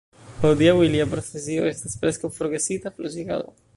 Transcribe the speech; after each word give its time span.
Hodiaŭ 0.43 0.73
ilia 0.85 1.05
profesio 1.11 1.67
estas 1.73 1.99
preskaŭ 2.05 2.33
forgesita: 2.39 2.95
flosigado. 2.97 3.55